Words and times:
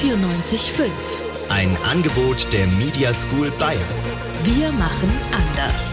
94.5. 0.00 0.90
Ein 1.50 1.76
Angebot 1.84 2.52
der 2.52 2.66
Media 2.66 3.14
School 3.14 3.52
Bayern. 3.58 3.80
Wir 4.42 4.72
machen 4.72 5.12
anders. 5.30 5.92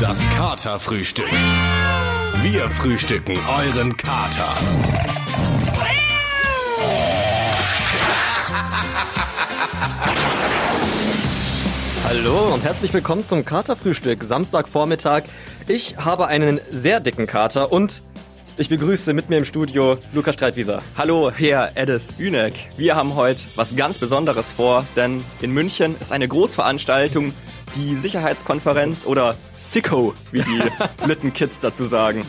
Das 0.00 0.26
Katerfrühstück. 0.30 1.30
Wir 2.42 2.70
frühstücken 2.70 3.38
euren 3.48 3.94
Kater. 3.96 4.54
Hallo 12.08 12.54
und 12.54 12.64
herzlich 12.64 12.94
willkommen 12.94 13.24
zum 13.24 13.44
Katerfrühstück, 13.44 14.24
Samstagvormittag. 14.24 15.24
Ich 15.68 15.96
habe 15.98 16.28
einen 16.28 16.60
sehr 16.70 17.00
dicken 17.00 17.26
Kater 17.26 17.72
und 17.72 18.02
ich 18.58 18.68
begrüße 18.68 19.12
mit 19.12 19.28
mir 19.28 19.38
im 19.38 19.44
Studio 19.44 19.98
Lukas 20.12 20.34
Streitwieser. 20.34 20.82
Hallo, 20.96 21.30
Herr 21.30 21.72
Eddes 21.74 22.14
Ünek. 22.18 22.54
Wir 22.76 22.96
haben 22.96 23.14
heute 23.14 23.42
was 23.54 23.76
ganz 23.76 23.98
Besonderes 23.98 24.52
vor, 24.52 24.86
denn 24.96 25.22
in 25.42 25.52
München 25.52 25.96
ist 26.00 26.12
eine 26.12 26.26
Großveranstaltung, 26.26 27.34
die 27.74 27.94
Sicherheitskonferenz 27.94 29.04
oder 29.06 29.36
SICO, 29.54 30.14
wie 30.32 30.42
die 30.42 30.62
Lüttenkids 31.06 31.60
dazu 31.60 31.84
sagen. 31.84 32.24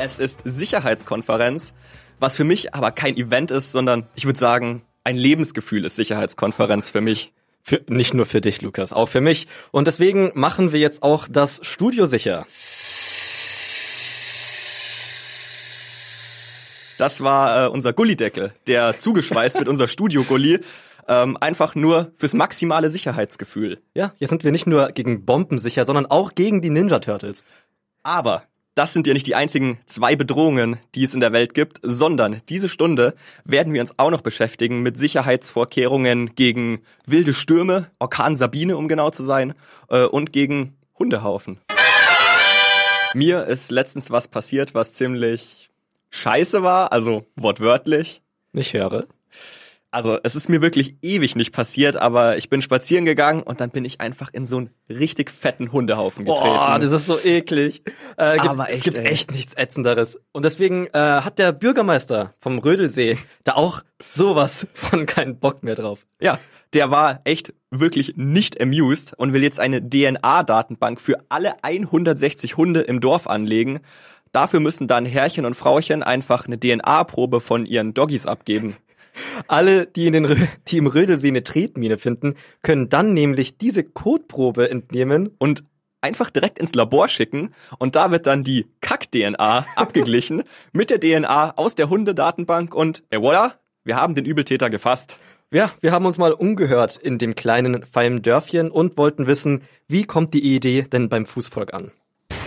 Es 0.00 0.18
ist 0.18 0.40
Sicherheitskonferenz, 0.44 1.74
was 2.18 2.36
für 2.36 2.44
mich 2.44 2.74
aber 2.74 2.90
kein 2.90 3.16
Event 3.16 3.52
ist, 3.52 3.70
sondern 3.70 4.06
ich 4.16 4.24
würde 4.26 4.38
sagen, 4.38 4.82
ein 5.04 5.16
Lebensgefühl 5.16 5.84
ist 5.84 5.96
Sicherheitskonferenz 5.96 6.90
für 6.90 7.00
mich. 7.00 7.32
Für, 7.62 7.80
nicht 7.88 8.12
nur 8.12 8.26
für 8.26 8.40
dich, 8.40 8.60
Lukas, 8.60 8.92
auch 8.92 9.08
für 9.08 9.22
mich. 9.22 9.46
Und 9.70 9.86
deswegen 9.86 10.32
machen 10.34 10.72
wir 10.72 10.80
jetzt 10.80 11.02
auch 11.02 11.26
das 11.30 11.60
Studio 11.62 12.04
sicher. 12.04 12.44
Das 16.98 17.22
war 17.22 17.66
äh, 17.66 17.68
unser 17.68 17.92
Gullideckel, 17.92 18.52
der 18.66 18.98
zugeschweißt 18.98 19.58
wird, 19.58 19.68
unser 19.68 19.88
Studio-Gulli. 19.88 20.60
Ähm, 21.06 21.36
einfach 21.38 21.74
nur 21.74 22.12
fürs 22.16 22.32
maximale 22.32 22.88
Sicherheitsgefühl. 22.88 23.82
Ja, 23.94 24.14
jetzt 24.18 24.30
sind 24.30 24.42
wir 24.42 24.52
nicht 24.52 24.66
nur 24.66 24.88
gegen 24.92 25.26
Bomben 25.26 25.58
sicher, 25.58 25.84
sondern 25.84 26.06
auch 26.06 26.34
gegen 26.34 26.62
die 26.62 26.70
Ninja 26.70 26.98
Turtles. 26.98 27.44
Aber 28.02 28.44
das 28.74 28.92
sind 28.92 29.06
ja 29.06 29.12
nicht 29.12 29.26
die 29.26 29.34
einzigen 29.34 29.78
zwei 29.86 30.16
Bedrohungen, 30.16 30.78
die 30.94 31.04
es 31.04 31.14
in 31.14 31.20
der 31.20 31.32
Welt 31.32 31.54
gibt, 31.54 31.78
sondern 31.82 32.40
diese 32.48 32.68
Stunde 32.68 33.14
werden 33.44 33.72
wir 33.72 33.80
uns 33.80 33.98
auch 33.98 34.10
noch 34.10 34.22
beschäftigen 34.22 34.82
mit 34.82 34.98
Sicherheitsvorkehrungen 34.98 36.34
gegen 36.34 36.80
wilde 37.06 37.34
Stürme, 37.34 37.90
Orkan 37.98 38.36
Sabine, 38.36 38.76
um 38.76 38.88
genau 38.88 39.10
zu 39.10 39.22
sein, 39.22 39.54
äh, 39.90 40.04
und 40.04 40.32
gegen 40.32 40.76
Hundehaufen. 40.98 41.60
Mir 43.14 43.44
ist 43.44 43.70
letztens 43.70 44.10
was 44.10 44.26
passiert, 44.26 44.74
was 44.74 44.92
ziemlich 44.92 45.70
scheiße 46.14 46.62
war, 46.62 46.92
also 46.92 47.26
wortwörtlich. 47.36 48.22
Ich 48.52 48.72
höre. 48.72 49.06
Also 49.90 50.18
es 50.24 50.34
ist 50.34 50.48
mir 50.48 50.60
wirklich 50.60 50.96
ewig 51.02 51.36
nicht 51.36 51.52
passiert, 51.52 51.96
aber 51.96 52.36
ich 52.36 52.50
bin 52.50 52.62
spazieren 52.62 53.04
gegangen 53.04 53.44
und 53.44 53.60
dann 53.60 53.70
bin 53.70 53.84
ich 53.84 54.00
einfach 54.00 54.28
in 54.32 54.44
so 54.44 54.56
einen 54.56 54.70
richtig 54.90 55.30
fetten 55.30 55.70
Hundehaufen 55.70 56.24
getreten. 56.24 56.48
Boah, 56.48 56.78
das 56.80 56.90
ist 56.90 57.06
so 57.06 57.16
eklig. 57.20 57.82
Äh, 58.16 58.34
gibt, 58.34 58.48
Aber 58.48 58.68
es 58.68 58.76
echt, 58.76 58.84
gibt 58.84 58.96
ey. 58.98 59.06
echt 59.06 59.30
nichts 59.30 59.54
Ätzenderes. 59.54 60.18
Und 60.32 60.44
deswegen 60.44 60.88
äh, 60.88 60.98
hat 60.98 61.38
der 61.38 61.52
Bürgermeister 61.52 62.34
vom 62.40 62.58
Rödelsee 62.58 63.16
da 63.44 63.54
auch 63.54 63.82
sowas 64.02 64.66
von 64.72 65.06
keinen 65.06 65.38
Bock 65.38 65.62
mehr 65.62 65.76
drauf. 65.76 66.06
Ja, 66.20 66.40
der 66.72 66.90
war 66.90 67.20
echt 67.22 67.54
wirklich 67.70 68.14
nicht 68.16 68.60
amused 68.60 69.14
und 69.16 69.32
will 69.32 69.44
jetzt 69.44 69.60
eine 69.60 69.80
DNA-Datenbank 69.80 71.00
für 71.00 71.18
alle 71.28 71.62
160 71.62 72.56
Hunde 72.56 72.80
im 72.80 73.00
Dorf 73.00 73.28
anlegen. 73.28 73.78
Dafür 74.34 74.58
müssen 74.60 74.88
dann 74.88 75.06
Herrchen 75.06 75.46
und 75.46 75.54
Frauchen 75.54 76.02
einfach 76.02 76.46
eine 76.46 76.58
DNA-Probe 76.58 77.40
von 77.40 77.66
ihren 77.66 77.94
Doggies 77.94 78.26
abgeben. 78.26 78.76
Alle, 79.46 79.86
die, 79.86 80.08
in 80.08 80.12
den, 80.12 80.26
Rö- 80.26 80.48
die 80.66 80.78
im 80.78 80.88
Rödelsee 80.88 81.28
eine 81.28 81.44
Tretmine 81.44 81.98
finden, 81.98 82.34
können 82.62 82.88
dann 82.88 83.14
nämlich 83.14 83.58
diese 83.58 83.84
Kotprobe 83.84 84.68
entnehmen. 84.70 85.30
und 85.38 85.62
einfach 86.00 86.28
direkt 86.30 86.58
ins 86.58 86.74
Labor 86.74 87.08
schicken 87.08 87.54
und 87.78 87.96
da 87.96 88.10
wird 88.10 88.26
dann 88.26 88.44
die 88.44 88.66
Kack-DNA 88.82 89.64
abgeglichen 89.76 90.42
mit 90.72 90.90
der 90.90 91.00
DNA 91.00 91.56
aus 91.56 91.76
der 91.76 91.88
Hundedatenbank 91.88 92.74
und 92.74 93.04
et 93.10 93.20
voilà, 93.20 93.52
wir 93.84 93.96
haben 93.96 94.14
den 94.14 94.26
Übeltäter 94.26 94.68
gefasst. 94.68 95.18
Ja, 95.50 95.72
wir 95.80 95.92
haben 95.92 96.04
uns 96.04 96.18
mal 96.18 96.32
umgehört 96.32 96.98
in 96.98 97.16
dem 97.18 97.34
kleinen, 97.34 97.86
feinen 97.86 98.20
Dörfchen 98.20 98.70
und 98.70 98.98
wollten 98.98 99.26
wissen, 99.26 99.62
wie 99.88 100.04
kommt 100.04 100.34
die 100.34 100.54
Idee 100.54 100.82
denn 100.82 101.08
beim 101.08 101.24
Fußvolk 101.24 101.72
an? 101.72 101.90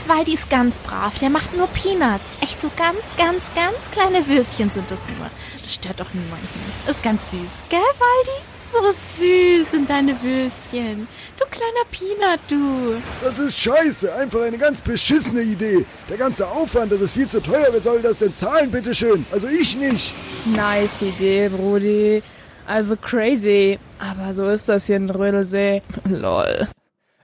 Waldi 0.07 0.35
ist 0.35 0.49
ganz 0.49 0.75
brav, 0.77 1.17
der 1.19 1.29
macht 1.29 1.55
nur 1.55 1.67
Peanuts. 1.67 2.23
Echt 2.41 2.61
so 2.61 2.71
ganz, 2.77 2.99
ganz, 3.17 3.43
ganz 3.55 3.91
kleine 3.91 4.25
Würstchen 4.27 4.71
sind 4.71 4.89
das 4.89 5.01
nur. 5.17 5.29
Das 5.61 5.73
stört 5.73 5.99
doch 5.99 6.13
niemanden. 6.13 6.47
Ist 6.89 7.03
ganz 7.03 7.19
süß, 7.29 7.39
gell, 7.69 7.79
Waldi? 7.79 8.41
So 8.71 8.79
süß 9.19 9.71
sind 9.71 9.89
deine 9.89 10.11
Würstchen. 10.21 11.07
Du 11.37 11.45
kleiner 11.45 11.85
Peanut, 11.91 12.39
du. 12.49 13.01
Das 13.21 13.39
ist 13.39 13.59
scheiße, 13.59 14.13
einfach 14.13 14.41
eine 14.41 14.57
ganz 14.57 14.81
beschissene 14.81 15.41
Idee. 15.41 15.85
Der 16.09 16.17
ganze 16.17 16.47
Aufwand, 16.47 16.91
das 16.91 17.01
ist 17.01 17.13
viel 17.13 17.29
zu 17.29 17.41
teuer. 17.41 17.67
Wer 17.71 17.81
soll 17.81 18.01
das 18.01 18.17
denn 18.17 18.33
zahlen, 18.33 18.71
bitteschön? 18.71 19.25
Also 19.31 19.47
ich 19.47 19.75
nicht. 19.77 20.13
Nice 20.45 21.01
Idee, 21.01 21.49
Brudi. 21.49 22.23
Also 22.65 22.97
crazy. 22.97 23.79
Aber 23.99 24.33
so 24.33 24.47
ist 24.49 24.67
das 24.67 24.85
hier 24.87 24.97
in 24.97 25.09
Rödelsee. 25.09 25.81
Lol. 26.05 26.67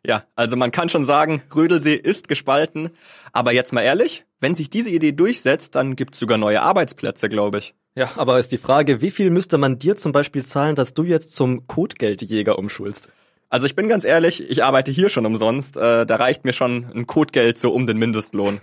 Ja, 0.06 0.24
also 0.36 0.58
man 0.58 0.72
kann 0.72 0.90
schon 0.90 1.06
sagen, 1.06 1.42
Rödelsee 1.56 1.96
ist 1.96 2.28
gespalten, 2.28 2.90
aber 3.32 3.54
jetzt 3.54 3.72
mal 3.72 3.82
ehrlich, 3.82 4.26
wenn 4.42 4.54
sich 4.54 4.70
diese 4.70 4.90
Idee 4.90 5.14
durchsetzt, 5.14 5.76
dann 5.76 5.96
gibt's 5.96 6.20
sogar 6.20 6.38
neue 6.38 6.62
Arbeitsplätze, 6.62 7.30
glaube 7.30 7.60
ich. 7.60 7.74
Ja, 7.96 8.12
aber 8.18 8.38
ist 8.38 8.52
die 8.52 8.58
Frage, 8.58 9.02
wie 9.02 9.12
viel 9.12 9.30
müsste 9.30 9.58
man 9.58 9.80
dir 9.80 9.96
zum 9.96 10.12
Beispiel 10.12 10.44
zahlen, 10.44 10.76
dass 10.76 10.94
du 10.94 11.04
jetzt 11.04 11.32
zum 11.32 11.68
Kotgeldjäger 11.68 12.60
umschulst? 12.60 13.10
Also 13.50 13.66
ich 13.66 13.76
bin 13.76 13.88
ganz 13.88 14.04
ehrlich, 14.04 14.50
ich 14.50 14.64
arbeite 14.64 14.92
hier 14.92 15.10
schon 15.10 15.26
umsonst, 15.26 15.78
äh, 15.78 16.06
da 16.06 16.16
reicht 16.16 16.44
mir 16.44 16.54
schon 16.54 16.92
ein 16.94 17.08
Kotgeld 17.08 17.58
so 17.58 17.72
um 17.72 17.86
den 17.86 17.98
Mindestlohn. 17.98 18.60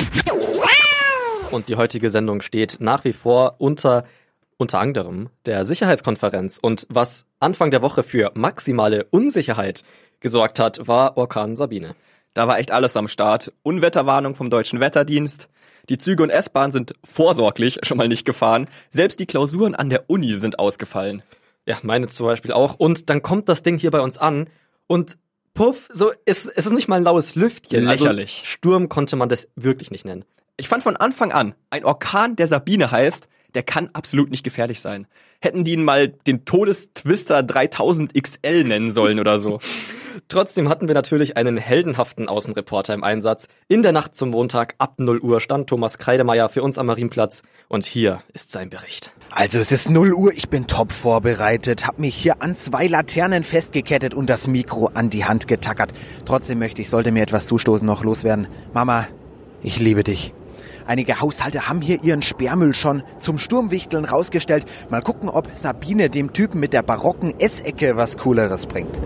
Und 1.51 1.69
die 1.69 1.77
heutige 1.77 2.11
Sendung 2.11 2.43
steht 2.43 2.77
nach 2.81 3.05
wie 3.05 3.12
vor 3.12 3.55
unter 3.59 4.05
unter 4.60 4.78
anderem 4.78 5.31
der 5.47 5.65
Sicherheitskonferenz. 5.65 6.59
Und 6.60 6.87
was 6.91 7.25
Anfang 7.41 7.71
der 7.71 7.81
Woche 7.81 8.03
für 8.03 8.31
maximale 8.34 9.04
Unsicherheit 9.04 9.84
gesorgt 10.21 10.59
hat, 10.59 10.87
war 10.87 11.16
Orkan 11.16 11.56
Sabine. 11.56 11.94
Da 12.34 12.47
war 12.47 12.59
echt 12.59 12.71
alles 12.71 12.94
am 12.97 13.09
Start. 13.09 13.53
Unwetterwarnung 13.62 14.34
vom 14.34 14.50
Deutschen 14.50 14.78
Wetterdienst. 14.78 15.48
Die 15.88 15.97
Züge 15.97 16.22
und 16.22 16.28
S-Bahn 16.28 16.72
sind 16.72 16.93
vorsorglich 17.03 17.78
schon 17.84 17.97
mal 17.97 18.06
nicht 18.06 18.26
gefahren. 18.26 18.66
Selbst 18.91 19.19
die 19.19 19.25
Klausuren 19.25 19.75
an 19.75 19.88
der 19.88 20.10
Uni 20.10 20.37
sind 20.37 20.59
ausgefallen. 20.59 21.22
Ja, 21.65 21.78
meine 21.82 22.09
zum 22.09 22.27
Beispiel 22.27 22.53
auch. 22.53 22.75
Und 22.75 23.09
dann 23.09 23.22
kommt 23.22 23.48
das 23.48 23.62
Ding 23.62 23.78
hier 23.78 23.91
bei 23.91 24.00
uns 24.00 24.19
an 24.19 24.50
und 24.87 25.16
puff, 25.54 25.88
so, 25.91 26.12
es, 26.27 26.44
es 26.44 26.66
ist 26.66 26.72
nicht 26.72 26.87
mal 26.87 26.97
ein 26.97 27.04
laues 27.04 27.34
Lüftchen. 27.34 27.87
Lächerlich. 27.87 28.41
Also 28.41 28.47
Sturm 28.47 28.91
konnte 28.91 29.16
man 29.16 29.31
das 29.31 29.48
wirklich 29.56 29.91
nicht 29.91 30.04
nennen. 30.04 30.27
Ich 30.59 30.69
fand 30.69 30.82
von 30.82 30.97
Anfang 30.97 31.32
an, 31.32 31.54
ein 31.71 31.87
Orkan, 31.87 32.37
der 32.37 32.47
Sabine 32.47 32.91
heißt, 32.91 33.31
der 33.55 33.62
kann 33.62 33.91
absolut 33.93 34.31
nicht 34.31 34.44
gefährlich 34.44 34.81
sein. 34.81 35.06
Hätten 35.41 35.65
die 35.65 35.72
ihn 35.72 35.84
mal 35.84 36.09
den 36.09 36.44
Todestwister 36.44 37.43
3000 37.43 38.15
XL 38.15 38.65
nennen 38.65 38.93
sollen 38.93 39.21
oder 39.21 39.38
so. 39.38 39.61
Trotzdem 40.28 40.69
hatten 40.69 40.88
wir 40.88 40.94
natürlich 40.94 41.37
einen 41.37 41.56
heldenhaften 41.56 42.28
Außenreporter 42.28 42.94
im 42.94 43.05
Einsatz. 43.05 43.49
In 43.69 43.83
der 43.83 43.93
Nacht 43.93 44.15
zum 44.15 44.31
Montag 44.31 44.75
ab 44.78 44.94
0 44.99 45.21
Uhr 45.21 45.41
stand 45.41 45.69
Thomas 45.69 45.99
Kreidemeier 45.99 46.49
für 46.49 46.62
uns 46.62 46.78
am 46.78 46.87
Marienplatz 46.87 47.43
und 47.69 47.84
hier 47.84 48.22
ist 48.33 48.50
sein 48.50 48.71
Bericht. 48.71 49.12
Also 49.31 49.59
es 49.59 49.71
ist 49.71 49.89
0 49.89 50.12
Uhr, 50.12 50.33
ich 50.33 50.49
bin 50.49 50.66
top 50.66 50.93
vorbereitet, 51.03 51.83
hab 51.84 51.99
mich 51.99 52.15
hier 52.16 52.43
an 52.43 52.56
zwei 52.66 52.87
Laternen 52.87 53.44
festgekettet 53.44 54.15
und 54.15 54.28
das 54.28 54.47
Mikro 54.47 54.87
an 54.87 55.10
die 55.10 55.25
Hand 55.25 55.47
getackert. 55.47 55.93
Trotzdem 56.27 56.59
möchte 56.59 56.83
ich, 56.83 56.91
sollte 56.91 57.12
mir 57.12 57.22
etwas 57.22 57.47
zustoßen, 57.47 57.87
noch 57.87 58.03
loswerden. 58.03 58.48
Mama, 58.72 59.09
ich 59.63 59.78
liebe 59.78 60.03
dich. 60.03 60.33
Einige 60.91 61.21
Haushalte 61.21 61.69
haben 61.69 61.83
hier 61.83 62.03
ihren 62.03 62.21
Sperrmüll 62.21 62.75
schon 62.75 63.04
zum 63.21 63.39
Sturmwichteln 63.39 64.04
rausgestellt. 64.04 64.66
Mal 64.91 65.03
gucken, 65.03 65.28
ob 65.28 65.47
Sabine 65.63 66.10
dem 66.10 66.33
Typen 66.33 66.59
mit 66.59 66.72
der 66.72 66.83
barocken 66.83 67.39
Essecke 67.39 67.97
was 67.97 68.16
Cooleres 68.16 68.66
bringt. 68.66 68.98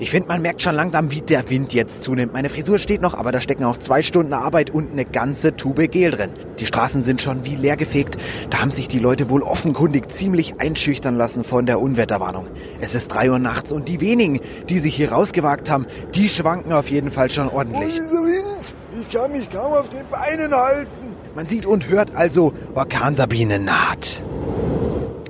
Ich 0.00 0.10
finde, 0.10 0.26
man 0.26 0.42
merkt 0.42 0.60
schon 0.60 0.74
langsam, 0.74 1.12
wie 1.12 1.20
der 1.20 1.48
Wind 1.48 1.72
jetzt 1.72 2.02
zunimmt. 2.02 2.32
Meine 2.32 2.48
Frisur 2.48 2.80
steht 2.80 3.00
noch, 3.00 3.14
aber 3.14 3.30
da 3.30 3.40
stecken 3.40 3.62
auch 3.62 3.76
zwei 3.78 4.02
Stunden 4.02 4.32
Arbeit 4.32 4.70
und 4.70 4.90
eine 4.90 5.04
ganze 5.04 5.54
Tube 5.54 5.88
Gel 5.88 6.10
drin. 6.10 6.30
Die 6.58 6.66
Straßen 6.66 7.04
sind 7.04 7.20
schon 7.20 7.44
wie 7.44 7.54
leer 7.54 7.76
gefegt. 7.76 8.16
Da 8.50 8.58
haben 8.58 8.72
sich 8.72 8.88
die 8.88 8.98
Leute 8.98 9.30
wohl 9.30 9.42
offenkundig 9.44 10.08
ziemlich 10.16 10.58
einschüchtern 10.58 11.14
lassen 11.16 11.44
von 11.44 11.64
der 11.64 11.80
Unwetterwarnung. 11.80 12.48
Es 12.80 12.92
ist 12.92 13.06
drei 13.06 13.30
Uhr 13.30 13.38
nachts 13.38 13.70
und 13.70 13.86
die 13.88 14.00
wenigen, 14.00 14.40
die 14.68 14.80
sich 14.80 14.96
hier 14.96 15.12
rausgewagt 15.12 15.70
haben, 15.70 15.86
die 16.16 16.28
schwanken 16.28 16.72
auf 16.72 16.88
jeden 16.88 17.12
Fall 17.12 17.30
schon 17.30 17.48
Oh, 17.50 17.58
ordentlich. 17.58 17.90
dieser 17.94 18.10
Wind. 18.24 18.74
Ich 19.08 19.14
kann 19.14 19.32
mich 19.32 19.48
kaum 19.48 19.72
auf 19.72 19.88
den 19.88 20.06
Beinen 20.10 20.54
halten. 20.54 21.16
Man 21.34 21.46
sieht 21.46 21.64
und 21.64 21.88
hört 21.88 22.14
also, 22.14 22.52
Orkan 22.74 23.16
Sabine 23.16 23.58
naht. 23.58 24.04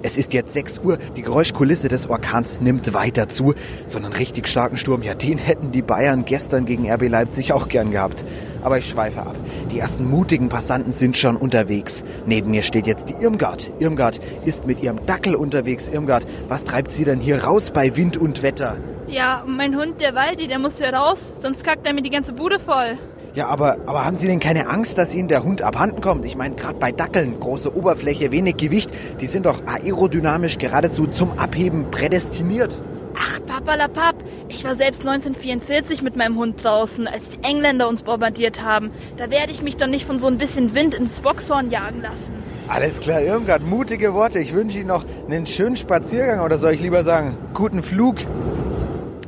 Es 0.02 0.16
ist 0.16 0.32
jetzt 0.32 0.52
6 0.52 0.80
Uhr, 0.80 0.98
die 1.16 1.22
Geräuschkulisse 1.22 1.86
des 1.86 2.08
Orkans 2.10 2.48
nimmt 2.60 2.92
weiter 2.92 3.28
zu. 3.28 3.54
So 3.86 3.98
einen 3.98 4.12
richtig 4.12 4.48
starken 4.48 4.78
Sturm, 4.78 5.02
ja, 5.02 5.14
den 5.14 5.38
hätten 5.38 5.70
die 5.70 5.82
Bayern 5.82 6.25
gestern 6.25 6.66
gegen 6.66 6.90
RB 6.90 7.08
Leipzig 7.08 7.52
auch 7.52 7.69
gern 7.69 7.92
gehabt. 7.92 8.16
Aber 8.64 8.78
ich 8.78 8.86
schweife 8.86 9.20
ab. 9.20 9.36
Die 9.70 9.78
ersten 9.78 10.10
mutigen 10.10 10.48
Passanten 10.48 10.92
sind 10.94 11.16
schon 11.16 11.36
unterwegs. 11.36 11.92
Neben 12.26 12.50
mir 12.50 12.64
steht 12.64 12.88
jetzt 12.88 13.08
die 13.08 13.22
Irmgard. 13.22 13.70
Irmgard 13.78 14.19
ist 14.44 14.66
mit 14.66 14.82
ihrem 14.82 15.06
Dackel 15.06 15.36
unterwegs. 15.36 15.86
Irmgard, 15.86 16.26
was 16.48 16.64
treibt 16.64 16.90
sie 16.92 17.04
denn 17.04 17.20
hier 17.20 17.44
raus 17.44 17.70
bei 17.72 17.94
Wind 17.94 18.16
und 18.16 18.42
Wetter? 18.42 18.76
Ja, 19.06 19.44
mein 19.46 19.76
Hund, 19.76 20.00
der 20.00 20.16
Waldi, 20.16 20.48
der 20.48 20.58
muss 20.58 20.76
hier 20.78 20.92
raus, 20.92 21.19
sonst 21.42 21.62
kackt 21.62 21.86
er 21.86 21.94
mir 21.94 22.02
die 22.02 22.10
ganze 22.10 22.32
Bude 22.32 22.58
voll. 22.58 22.98
Ja, 23.38 23.46
aber, 23.46 23.76
aber 23.87 24.05
haben 24.05 24.17
Sie 24.17 24.26
denn 24.26 24.40
keine 24.40 24.67
Angst, 24.67 24.99
dass 24.99 25.14
Ihnen 25.14 25.29
der 25.29 25.44
Hund 25.44 25.62
abhanden 25.62 26.00
kommt? 26.00 26.25
Ich 26.25 26.35
meine, 26.35 26.56
gerade 26.56 26.76
bei 26.81 26.90
Dackeln, 26.90 27.38
große 27.38 27.73
Oberfläche, 27.73 28.32
wenig 28.32 28.56
Gewicht, 28.56 28.90
die 29.20 29.29
sind 29.29 29.46
doch 29.46 29.62
aerodynamisch 29.64 30.58
geradezu 30.58 31.06
zum 31.06 31.31
Abheben 31.38 31.88
prädestiniert. 31.88 32.73
Ach, 33.14 33.38
papalapap, 33.46 34.17
ich 34.49 34.64
war 34.64 34.75
selbst 34.75 35.06
1944 35.06 36.02
mit 36.02 36.17
meinem 36.17 36.37
Hund 36.37 36.64
draußen, 36.64 37.06
als 37.06 37.23
die 37.31 37.38
Engländer 37.49 37.88
uns 37.88 38.02
bombardiert 38.02 38.61
haben. 38.61 38.90
Da 39.19 39.31
werde 39.31 39.52
ich 39.52 39.62
mich 39.62 39.76
doch 39.76 39.87
nicht 39.87 40.05
von 40.05 40.19
so 40.19 40.26
ein 40.26 40.38
bisschen 40.38 40.75
Wind 40.75 40.94
ins 40.94 41.20
Boxhorn 41.20 41.70
jagen 41.70 42.00
lassen. 42.00 42.44
Alles 42.67 42.99
klar, 42.99 43.23
Irmgard, 43.23 43.62
mutige 43.62 44.14
Worte. 44.14 44.40
Ich 44.40 44.52
wünsche 44.52 44.79
Ihnen 44.79 44.88
noch 44.88 45.05
einen 45.29 45.46
schönen 45.46 45.76
Spaziergang 45.76 46.40
oder 46.40 46.58
soll 46.58 46.73
ich 46.73 46.81
lieber 46.81 47.05
sagen, 47.05 47.37
guten 47.55 47.85
Flug. 47.85 48.17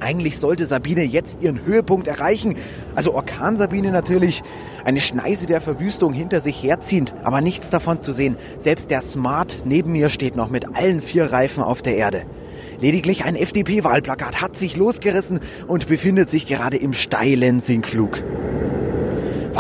Eigentlich 0.01 0.39
sollte 0.39 0.67
Sabine 0.67 1.05
jetzt 1.05 1.37
ihren 1.41 1.65
Höhepunkt 1.65 2.09
erreichen. 2.09 2.57
Also 2.95 3.15
Orkan 3.15 3.57
Sabine 3.57 3.93
natürlich. 3.93 4.43
Eine 4.85 5.01
Schneise 5.01 5.47
der 5.47 5.61
Verwüstung 5.61 6.15
hinter 6.15 6.41
sich 6.41 6.63
herziehend, 6.63 7.13
aber 7.23 7.43
nichts 7.43 7.69
davon 7.71 8.03
zu 8.03 8.13
sehen. 8.13 8.37
Selbst 8.65 8.91
der 8.91 9.03
Smart 9.03 9.55
neben 9.65 9.93
mir 9.93 10.09
steht 10.09 10.37
noch 10.37 10.49
mit 10.49 10.75
allen 10.75 11.03
vier 11.03 11.31
Reifen 11.31 11.63
auf 11.63 11.83
der 11.83 11.97
Erde. 11.97 12.23
Lediglich 12.81 13.25
ein 13.25 13.37
FDP-Wahlplakat 13.37 14.41
hat 14.41 14.57
sich 14.57 14.75
losgerissen 14.75 15.41
und 15.67 15.87
befindet 15.87 16.31
sich 16.31 16.47
gerade 16.47 16.79
im 16.79 16.95
steilen 16.95 17.61
Sinkflug. 17.61 18.19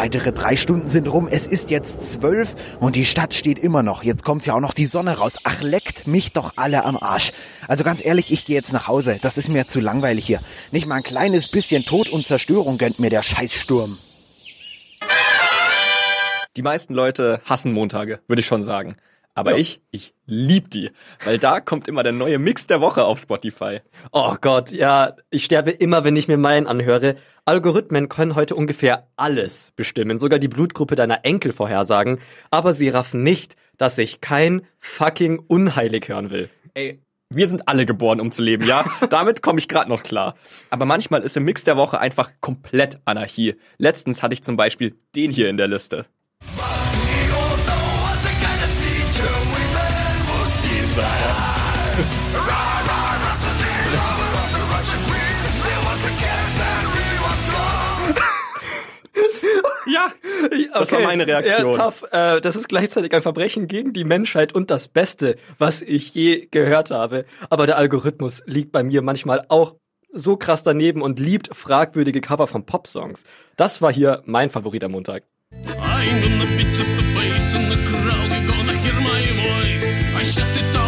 Weitere 0.00 0.32
drei 0.32 0.56
Stunden 0.56 0.91
sind 0.91 1.08
rum, 1.08 1.29
es 1.31 1.47
ist 1.47 1.69
jetzt 1.69 1.91
zwölf 2.14 2.49
und 2.81 2.97
die 2.97 3.05
Stadt 3.05 3.35
steht 3.35 3.58
immer 3.58 3.82
noch. 3.82 4.02
Jetzt 4.02 4.25
kommt 4.25 4.47
ja 4.47 4.55
auch 4.55 4.61
noch 4.61 4.73
die 4.73 4.87
Sonne 4.87 5.19
raus. 5.19 5.35
Ach, 5.44 5.61
leckt 5.61 6.06
mich 6.06 6.32
doch 6.32 6.55
alle 6.56 6.87
am 6.87 6.97
Arsch. 6.97 7.32
Also 7.69 7.85
ganz 7.85 8.02
ehrlich, 8.02 8.32
ich 8.32 8.47
gehe 8.47 8.56
jetzt 8.56 8.73
nach 8.73 8.88
Hause. 8.88 9.19
Das 9.20 9.37
ist 9.37 9.50
mir 9.50 9.67
zu 9.67 9.79
langweilig 9.79 10.25
hier. 10.25 10.41
Nicht 10.73 10.87
mal 10.87 10.94
ein 10.94 11.02
kleines 11.02 11.50
bisschen 11.50 11.85
Tod 11.85 12.08
und 12.08 12.26
Zerstörung 12.26 12.79
gönnt 12.79 12.99
mir 12.99 13.11
der 13.11 13.23
Scheißsturm. 13.23 13.99
Die 16.56 16.62
meisten 16.62 16.94
Leute 16.94 17.43
hassen 17.44 17.75
Montage, 17.75 18.20
würde 18.26 18.41
ich 18.41 18.47
schon 18.47 18.64
sagen. 18.64 18.97
Aber 19.40 19.52
Ja. 19.52 19.56
ich, 19.56 19.81
ich 19.90 20.14
lieb 20.26 20.70
die, 20.70 20.90
weil 21.25 21.38
da 21.38 21.60
kommt 21.60 21.88
immer 21.88 22.02
der 22.02 22.12
neue 22.12 22.38
Mix 22.38 22.66
der 22.66 22.81
Woche 22.81 23.04
auf 23.04 23.19
Spotify. 23.19 23.81
Oh 24.12 24.34
Gott, 24.40 24.70
ja, 24.70 25.16
ich 25.31 25.44
sterbe 25.44 25.70
immer, 25.70 26.04
wenn 26.04 26.16
ich 26.16 26.28
mir 26.28 26.37
meinen 26.37 26.66
anhöre. 26.66 27.16
Algorithmen 27.46 28.08
können 28.08 28.34
heute 28.37 28.54
ungefähr 28.54 29.08
alles 29.16 29.72
bestimmen, 29.75 30.19
sogar 30.19 30.38
die 30.38 30.48
Blutgruppe 30.48 30.94
deiner 30.94 31.25
Enkel 31.25 31.52
vorhersagen, 31.52 32.20
aber 32.50 32.72
sie 32.72 32.88
raffen 32.90 33.22
nicht, 33.22 33.56
dass 33.78 33.98
ich 33.98 34.20
kein 34.20 34.62
fucking 34.78 35.38
unheilig 35.48 36.08
hören 36.08 36.31
will. 36.31 36.48
Ey, 36.75 37.00
wir 37.31 37.48
sind 37.48 37.66
alle 37.69 37.87
geboren, 37.87 38.20
um 38.20 38.31
zu 38.32 38.42
leben, 38.42 38.66
ja? 38.66 38.84
Damit 39.10 39.40
komme 39.40 39.58
ich 39.58 39.69
gerade 39.69 39.88
noch 39.88 40.02
klar. 40.02 40.34
Aber 40.69 40.84
manchmal 40.84 41.22
ist 41.22 41.37
im 41.37 41.44
Mix 41.44 41.64
der 41.64 41.76
Woche 41.76 41.98
einfach 42.00 42.31
komplett 42.40 42.98
Anarchie. 43.04 43.54
Letztens 43.78 44.22
hatte 44.22 44.34
ich 44.34 44.42
zum 44.42 44.56
Beispiel 44.56 44.96
den 45.16 45.31
hier 45.31 45.48
in 45.48 45.56
der 45.56 45.69
Liste. 45.69 46.06
Ja, 60.50 60.81
das 60.81 60.93
war 60.93 61.00
meine 61.00 61.26
Reaktion. 61.26 61.73
Ja, 61.75 61.79
tough. 61.79 62.05
Äh, 62.11 62.41
das 62.41 62.56
ist 62.56 62.69
gleichzeitig 62.69 63.12
ein 63.14 63.23
Verbrechen 63.23 63.69
gegen 63.69 63.93
die 63.93 64.05
Menschheit 64.05 64.52
und 64.52 64.70
das 64.70 64.88
Beste, 64.88 65.37
was 65.58 65.82
ich 65.82 66.14
je 66.14 66.49
gehört 66.50 66.91
habe. 66.91 67.25
Aber 67.50 67.67
der 67.67 67.76
Algorithmus 67.76 68.43
liegt 68.47 68.73
bei 68.73 68.82
mir 68.82 69.02
manchmal 69.02 69.44
auch 69.49 69.76
so 70.12 70.37
krass 70.37 70.62
daneben 70.62 71.02
und 71.02 71.20
liebt 71.20 71.55
fragwürdige 71.55 72.20
Cover 72.20 72.47
von 72.47 72.67
Popsongs. 72.67 73.25
Das 73.56 73.81
war 73.81 73.93
hier 73.93 74.23
mein 74.25 74.50
Favorit 74.50 74.82
am 74.85 74.93
Montag. 74.93 75.23
I'm 80.23 80.80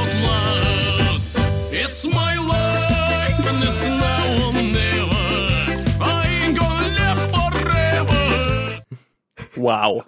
Wow. 9.62 10.04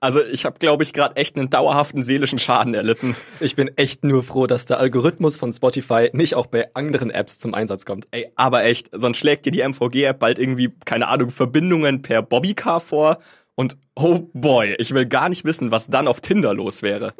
Also 0.00 0.20
ich 0.22 0.44
habe, 0.44 0.58
glaube 0.58 0.82
ich, 0.82 0.92
gerade 0.92 1.16
echt 1.16 1.36
einen 1.36 1.48
dauerhaften 1.48 2.02
seelischen 2.02 2.38
Schaden 2.38 2.74
erlitten. 2.74 3.16
Ich 3.40 3.56
bin 3.56 3.70
echt 3.76 4.04
nur 4.04 4.22
froh, 4.22 4.46
dass 4.46 4.66
der 4.66 4.78
Algorithmus 4.78 5.36
von 5.36 5.52
Spotify 5.52 6.10
nicht 6.12 6.34
auch 6.34 6.46
bei 6.46 6.74
anderen 6.74 7.10
Apps 7.10 7.38
zum 7.38 7.54
Einsatz 7.54 7.86
kommt. 7.86 8.06
Ey, 8.10 8.30
aber 8.34 8.64
echt, 8.64 8.90
sonst 8.92 9.18
schlägt 9.18 9.46
dir 9.46 9.50
die 9.50 9.62
MVG-App 9.62 10.18
bald 10.18 10.38
irgendwie, 10.38 10.74
keine 10.84 11.08
Ahnung, 11.08 11.30
Verbindungen 11.30 12.02
per 12.02 12.22
Bobbycar 12.22 12.80
vor. 12.80 13.18
Und 13.54 13.76
oh 13.94 14.20
boy, 14.32 14.74
ich 14.78 14.92
will 14.92 15.06
gar 15.06 15.28
nicht 15.28 15.44
wissen, 15.44 15.70
was 15.70 15.88
dann 15.88 16.08
auf 16.08 16.20
Tinder 16.20 16.52
los 16.52 16.82
wäre. 16.82 17.14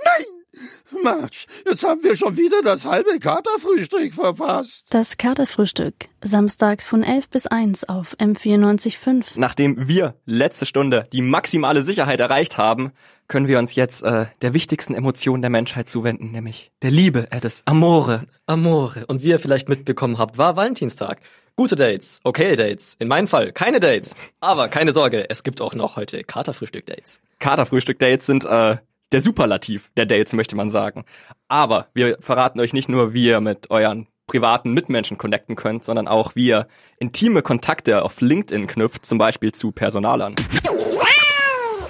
Mensch, 1.03 1.47
jetzt 1.67 1.83
haben 1.83 2.03
wir 2.03 2.17
schon 2.17 2.37
wieder 2.37 2.63
das 2.63 2.85
halbe 2.85 3.19
Katerfrühstück 3.19 4.15
verpasst. 4.15 4.87
Das 4.91 5.17
Katerfrühstück. 5.17 5.95
Samstags 6.23 6.87
von 6.87 7.03
11 7.03 7.29
bis 7.31 7.47
1 7.47 7.89
auf 7.89 8.15
M94.5. 8.19 9.25
Nachdem 9.37 9.89
wir 9.89 10.15
letzte 10.27 10.67
Stunde 10.67 11.07
die 11.13 11.23
maximale 11.23 11.83
Sicherheit 11.83 12.21
erreicht 12.21 12.59
haben, 12.59 12.93
können 13.29 13.49
wir 13.49 13.59
uns 13.59 13.75
jetzt 13.75 14.03
äh, 14.03 14.27
der 14.43 14.53
wichtigsten 14.53 14.95
Emotion 14.95 15.41
der 15.41 15.51
Menschheit 15.51 15.89
zuwenden, 15.89 16.33
nämlich 16.33 16.71
der 16.83 16.91
Liebe, 16.91 17.29
äh, 17.31 17.41
des 17.41 17.63
Amore. 17.65 18.25
Amore. 18.47 19.07
Und 19.07 19.23
wie 19.23 19.29
ihr 19.29 19.39
vielleicht 19.39 19.69
mitbekommen 19.69 20.19
habt, 20.19 20.37
war 20.37 20.57
Valentinstag. 20.57 21.21
Gute 21.57 21.77
Dates, 21.77 22.21
okay 22.25 22.57
Dates. 22.57 22.97
In 22.99 23.09
meinem 23.09 23.29
Fall 23.29 23.53
keine 23.53 23.81
Dates. 23.81 24.15
Aber 24.41 24.69
keine 24.69 24.93
Sorge, 24.93 25.31
es 25.31 25.45
gibt 25.45 25.61
auch 25.61 25.75
noch 25.75 25.97
heute 25.97 26.25
Katerfrühstück-Dates. 26.25 27.21
Katerfrühstück-Dates 27.39 28.27
sind 28.27 28.45
äh, 28.45 28.77
der 29.15 29.21
Superlativ 29.21 29.93
der 29.97 30.07
Dates, 30.07 30.33
möchte 30.33 30.57
man 30.57 30.69
sagen. 30.69 31.05
Aber 31.47 31.87
wir 31.95 32.19
verraten 32.19 32.59
euch 32.59 32.73
nicht 32.73 32.89
nur, 32.89 33.15
wie 33.15 33.27
ihr 33.27 33.41
mit 33.41 33.71
euren 33.71 34.09
privaten 34.27 34.73
Mitmenschen 34.73 35.19
connecten 35.19 35.55
könnt, 35.55 35.85
sondern 35.85 36.09
auch, 36.09 36.35
wie 36.35 36.49
ihr 36.49 36.67
intime 36.99 37.43
Kontakte 37.43 38.03
auf 38.03 38.21
LinkedIn 38.21 38.67
knüpft, 38.67 39.07
zum 39.07 39.19
Beispiel 39.19 39.53
zu 39.53 39.71
Personalern. 39.71 40.35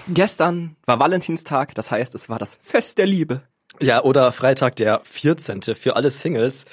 Gestern 0.08 0.76
war 0.84 1.00
Valentinstag, 1.00 1.74
das 1.74 1.90
heißt, 1.90 2.14
es 2.14 2.28
war 2.28 2.38
das 2.38 2.58
Fest 2.60 2.98
der 2.98 3.06
Liebe. 3.06 3.40
Ja, 3.80 4.02
oder 4.02 4.30
Freitag 4.30 4.76
der 4.76 5.00
14. 5.04 5.62
für 5.74 5.96
alle 5.96 6.10
Singles. 6.10 6.66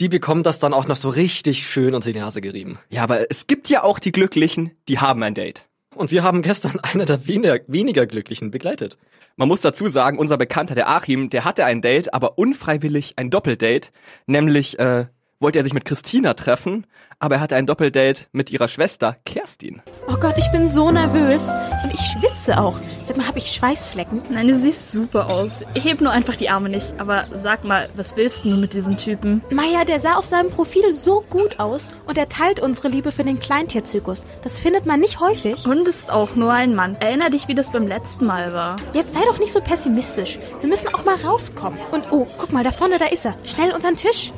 Die 0.00 0.08
bekommen 0.08 0.42
das 0.42 0.58
dann 0.58 0.72
auch 0.72 0.86
noch 0.86 0.96
so 0.96 1.10
richtig 1.10 1.66
schön 1.66 1.94
unter 1.94 2.10
die 2.10 2.18
Nase 2.18 2.40
gerieben. 2.40 2.78
Ja, 2.88 3.02
aber 3.02 3.30
es 3.30 3.46
gibt 3.46 3.68
ja 3.68 3.82
auch 3.82 3.98
die 3.98 4.12
Glücklichen, 4.12 4.70
die 4.88 5.00
haben 5.00 5.22
ein 5.22 5.34
Date. 5.34 5.66
Und 5.94 6.10
wir 6.10 6.22
haben 6.22 6.42
gestern 6.42 6.78
einer 6.82 7.04
der 7.04 7.26
weniger, 7.26 7.58
weniger 7.66 8.06
Glücklichen 8.06 8.50
begleitet. 8.50 8.98
Man 9.36 9.48
muss 9.48 9.60
dazu 9.60 9.88
sagen, 9.88 10.18
unser 10.18 10.36
Bekannter, 10.36 10.74
der 10.74 10.88
Achim, 10.88 11.30
der 11.30 11.44
hatte 11.44 11.64
ein 11.64 11.80
Date, 11.80 12.12
aber 12.12 12.38
unfreiwillig 12.38 13.12
ein 13.16 13.30
Doppeldate. 13.30 13.90
Nämlich 14.26 14.78
äh, 14.78 15.06
wollte 15.40 15.58
er 15.58 15.64
sich 15.64 15.74
mit 15.74 15.84
Christina 15.84 16.34
treffen, 16.34 16.86
aber 17.18 17.36
er 17.36 17.40
hatte 17.40 17.56
ein 17.56 17.66
Doppeldate 17.66 18.26
mit 18.32 18.50
ihrer 18.50 18.68
Schwester 18.68 19.16
Kerstin. 19.24 19.82
Oh 20.08 20.16
Gott, 20.16 20.36
ich 20.36 20.50
bin 20.50 20.68
so 20.68 20.90
nervös. 20.90 21.48
Und 21.84 21.94
ich 21.94 22.00
schwitze 22.00 22.58
auch. 22.58 22.78
Sag 23.04 23.16
mal, 23.16 23.26
habe 23.26 23.38
ich 23.38 23.52
Schweißflecken? 23.52 24.22
Nein, 24.30 24.48
du 24.48 24.54
siehst 24.54 24.90
super 24.90 25.28
aus. 25.28 25.64
Heb 25.74 26.00
nur 26.00 26.10
einfach 26.10 26.34
die 26.34 26.50
Arme 26.50 26.68
nicht. 26.68 26.92
Aber 26.98 27.26
sag 27.34 27.64
mal, 27.64 27.88
was 27.94 28.16
willst 28.16 28.44
du 28.44 28.56
mit 28.56 28.74
diesem 28.74 28.96
Typen? 28.96 29.42
Maja, 29.50 29.84
der 29.84 30.00
sah 30.00 30.14
auf 30.14 30.26
seinem 30.26 30.50
Profil 30.50 30.92
so 30.92 31.24
gut 31.30 31.60
aus 31.60 31.84
und 32.06 32.18
er 32.18 32.28
teilt 32.28 32.60
unsere 32.60 32.88
Liebe 32.88 33.12
für 33.12 33.24
den 33.24 33.38
Kleintierzirkus. 33.38 34.24
Das 34.42 34.58
findet 34.58 34.86
man 34.86 35.00
nicht 35.00 35.20
häufig. 35.20 35.64
Und 35.66 35.86
ist 35.86 36.10
auch 36.10 36.34
nur 36.34 36.52
ein 36.52 36.74
Mann. 36.74 36.96
Erinner 36.96 37.30
dich, 37.30 37.48
wie 37.48 37.54
das 37.54 37.70
beim 37.70 37.86
letzten 37.86 38.26
Mal 38.26 38.52
war. 38.52 38.76
Jetzt 38.92 39.14
sei 39.14 39.20
doch 39.26 39.38
nicht 39.38 39.52
so 39.52 39.60
pessimistisch. 39.60 40.38
Wir 40.60 40.68
müssen 40.68 40.92
auch 40.94 41.04
mal 41.04 41.16
rauskommen. 41.16 41.78
Und 41.92 42.04
oh, 42.10 42.26
guck 42.38 42.52
mal, 42.52 42.64
da 42.64 42.72
vorne, 42.72 42.98
da 42.98 43.06
ist 43.06 43.24
er. 43.24 43.34
Schnell 43.44 43.72
unseren 43.72 43.96
Tisch. 43.96 44.32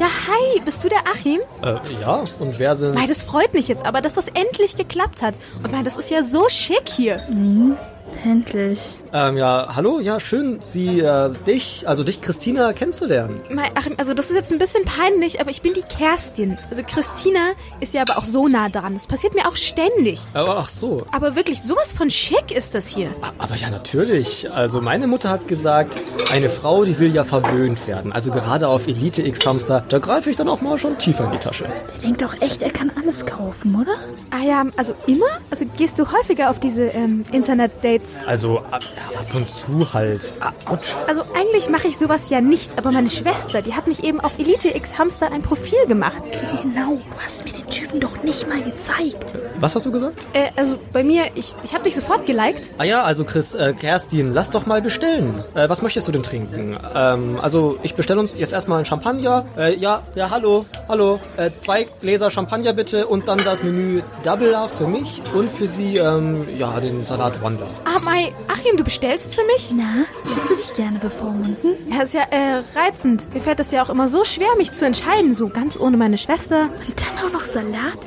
Ja, 0.00 0.06
hi, 0.06 0.60
bist 0.64 0.82
du 0.82 0.88
der 0.88 1.06
Achim? 1.06 1.40
Äh, 1.62 1.76
ja, 2.00 2.24
und 2.40 2.58
wer 2.58 2.74
sind... 2.74 2.94
Mei, 2.94 3.06
das 3.06 3.22
freut 3.22 3.54
mich 3.54 3.68
jetzt 3.68 3.86
aber, 3.86 4.00
dass 4.00 4.14
das 4.14 4.26
endlich 4.28 4.76
geklappt 4.76 5.22
hat. 5.22 5.34
Und 5.62 5.70
mei, 5.70 5.82
das 5.82 5.96
ist 5.96 6.10
ja 6.10 6.22
so 6.22 6.48
schick 6.48 6.88
hier. 6.88 7.20
Mhm. 7.28 7.76
Endlich. 8.24 8.96
Ähm, 9.12 9.36
ja, 9.36 9.68
hallo, 9.76 10.00
ja, 10.00 10.18
schön, 10.18 10.60
Sie, 10.66 11.00
äh, 11.00 11.30
dich, 11.46 11.84
also 11.86 12.02
dich, 12.04 12.20
Christina, 12.22 12.72
kennenzulernen. 12.72 13.40
Mei, 13.50 13.70
Ach, 13.74 13.86
also 13.98 14.14
das 14.14 14.26
ist 14.30 14.34
jetzt 14.34 14.50
ein 14.50 14.58
bisschen 14.58 14.84
peinlich, 14.84 15.40
aber 15.40 15.50
ich 15.50 15.62
bin 15.62 15.72
die 15.74 15.82
Kerstin. 15.82 16.56
Also 16.70 16.82
Christina 16.82 17.50
ist 17.80 17.92
ja 17.94 18.02
aber 18.02 18.18
auch 18.18 18.24
so 18.24 18.48
nah 18.48 18.68
dran. 18.70 18.94
Das 18.94 19.06
passiert 19.06 19.34
mir 19.34 19.46
auch 19.46 19.56
ständig. 19.56 20.20
Aber 20.32 20.56
ach 20.58 20.68
so. 20.68 21.06
Aber 21.12 21.36
wirklich, 21.36 21.60
sowas 21.62 21.92
von 21.92 22.10
schick 22.10 22.50
ist 22.50 22.74
das 22.74 22.88
hier. 22.88 23.10
Aber 23.38 23.54
ja, 23.56 23.68
natürlich. 23.70 24.50
Also 24.50 24.80
meine 24.80 25.06
Mutter 25.06 25.28
hat 25.28 25.46
gesagt, 25.46 25.98
eine 26.32 26.48
Frau, 26.48 26.84
die 26.84 26.98
will 26.98 27.14
ja 27.14 27.24
verwöhnt 27.24 27.86
werden. 27.86 28.10
Also 28.10 28.30
gerade 28.30 28.68
auf 28.68 28.88
Elite 28.88 29.22
X 29.22 29.44
Hamster, 29.46 29.84
da 29.88 29.98
greife 29.98 30.30
ich 30.30 30.36
dann 30.36 30.48
auch 30.48 30.60
mal 30.62 30.78
schon 30.78 30.96
tiefer 30.98 31.26
in 31.26 31.32
die 31.32 31.38
Tasche. 31.38 31.66
Der 31.94 32.00
denkt 32.00 32.22
doch 32.22 32.40
echt, 32.40 32.62
er 32.62 32.70
kann 32.70 32.90
alles 33.00 33.26
kaufen, 33.26 33.74
oder? 33.80 33.94
Ah 34.30 34.44
ja, 34.44 34.64
also 34.76 34.94
immer? 35.06 35.40
Also 35.50 35.66
gehst 35.76 35.98
du 35.98 36.10
häufiger 36.10 36.50
auf 36.50 36.58
diese 36.58 36.84
ähm, 36.86 37.24
Internet-Dates? 37.30 38.13
Also 38.26 38.58
ab, 38.70 38.82
ja, 38.82 39.18
ab 39.18 39.34
und 39.34 39.48
zu 39.48 39.92
halt. 39.92 40.32
Ah, 40.40 40.52
Autsch. 40.66 40.94
Also 41.06 41.22
eigentlich 41.34 41.68
mache 41.68 41.88
ich 41.88 41.98
sowas 41.98 42.30
ja 42.30 42.40
nicht, 42.40 42.76
aber 42.78 42.90
meine 42.92 43.10
Schwester, 43.10 43.62
die 43.62 43.74
hat 43.74 43.86
mich 43.86 44.04
eben 44.04 44.20
auf 44.20 44.38
Elite 44.38 44.74
X 44.74 44.98
Hamster 44.98 45.30
ein 45.32 45.42
Profil 45.42 45.86
gemacht. 45.86 46.22
Genau, 46.62 46.94
du 46.96 47.22
hast 47.24 47.44
mir 47.44 47.52
den 47.52 47.66
Typen 47.68 48.00
doch 48.00 48.22
nicht 48.22 48.48
mal 48.48 48.62
gezeigt. 48.62 49.36
Was 49.60 49.74
hast 49.74 49.86
du 49.86 49.92
gesagt? 49.92 50.16
Äh, 50.32 50.50
also 50.56 50.78
bei 50.92 51.02
mir, 51.02 51.24
ich, 51.34 51.54
ich 51.62 51.74
habe 51.74 51.84
dich 51.84 51.94
sofort 51.94 52.26
geliked. 52.26 52.72
Ah 52.78 52.84
ja, 52.84 53.02
also 53.02 53.24
Chris, 53.24 53.54
äh, 53.54 53.72
Kerstin, 53.72 54.32
lass 54.32 54.50
doch 54.50 54.66
mal 54.66 54.80
bestellen. 54.82 55.42
Äh, 55.54 55.68
was 55.68 55.82
möchtest 55.82 56.08
du 56.08 56.12
denn 56.12 56.22
trinken? 56.22 56.76
Ähm, 56.94 57.38
also 57.40 57.78
ich 57.82 57.94
bestelle 57.94 58.20
uns 58.20 58.34
jetzt 58.36 58.52
erstmal 58.52 58.78
ein 58.80 58.84
Champagner. 58.84 59.46
Äh, 59.56 59.76
ja, 59.76 60.02
ja, 60.14 60.30
hallo, 60.30 60.66
hallo. 60.88 61.20
Äh, 61.36 61.50
zwei 61.58 61.86
Gläser 62.00 62.30
Champagner 62.30 62.72
bitte 62.72 63.06
und 63.06 63.28
dann 63.28 63.38
das 63.44 63.62
Menü 63.62 64.02
Double 64.22 64.50
Love 64.50 64.70
für 64.76 64.86
mich 64.86 65.22
und 65.34 65.50
für 65.50 65.68
Sie, 65.68 65.96
ähm, 65.96 66.46
ja, 66.58 66.78
den 66.80 67.04
Salat 67.04 67.40
Wonder. 67.42 67.66
Ah, 67.84 68.00
Mai, 68.04 68.34
Achim, 68.48 68.76
du 68.76 68.84
bestellst 68.84 69.34
für 69.34 69.44
mich? 69.44 69.72
Na, 69.74 70.04
willst 70.24 70.50
du 70.50 70.56
dich 70.56 70.74
gerne 70.74 70.98
bevormunden? 70.98 71.74
Ja, 71.90 72.02
ist 72.02 72.12
ja 72.12 72.24
äh, 72.30 72.62
reizend. 72.74 73.32
Mir 73.32 73.40
fällt 73.40 73.60
es 73.60 73.70
ja 73.70 73.82
auch 73.82 73.88
immer 73.88 74.08
so 74.08 74.24
schwer, 74.24 74.48
mich 74.58 74.72
zu 74.72 74.84
entscheiden, 74.84 75.32
so 75.32 75.48
ganz 75.48 75.80
ohne 75.80 75.96
meine 75.96 76.18
Schwester. 76.18 76.68
Und 76.86 77.00
dann 77.00 77.26
auch 77.26 77.32
noch 77.32 77.46
Salat? 77.46 77.98